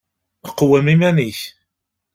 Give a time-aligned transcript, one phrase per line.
[0.57, 1.39] Qwem iman-ik.